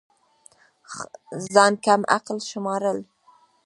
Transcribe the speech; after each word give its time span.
ځان 1.53 1.73
كم 1.85 2.01
عقل 2.15 2.37
شمارل 2.49 2.99